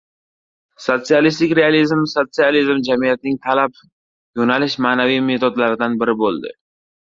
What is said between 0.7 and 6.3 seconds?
Sotsialistik realizm-sotsializm jamiyatining talab, yo‘nalish, ma’naviy metodlaridan biri